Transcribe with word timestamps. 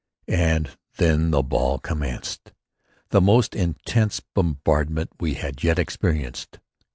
And 0.27 0.71
then 0.97 1.29
the 1.29 1.43
ball 1.43 1.77
commenced 1.77 2.53
the 3.09 3.21
most 3.21 3.53
intense 3.55 4.19
bombardment 4.19 5.11
we 5.19 5.35
had 5.35 5.61
yet 5.63 5.77
experienced. 5.77 6.57